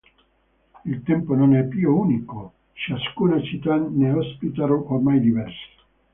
Il 0.85 1.03
tempio 1.03 1.35
non 1.35 1.53
è 1.55 1.63
più 1.67 1.95
unico: 1.95 2.53
ciascuna 2.73 3.39
città 3.43 3.75
ne 3.75 4.11
ospita 4.13 4.63
ormai 4.63 5.19
diversi. 5.19 5.69